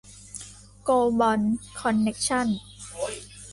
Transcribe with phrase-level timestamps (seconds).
[0.83, 1.41] โกลบอล
[1.79, 2.59] คอนเน็คชั่นส์